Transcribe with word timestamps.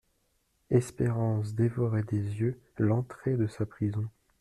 Espérance 0.71 1.53
dévorait 1.53 2.01
des 2.01 2.25
yeux 2.41 2.59
l'entrée 2.79 3.37
de 3.37 3.45
sa 3.45 3.67
prison. 3.67 4.09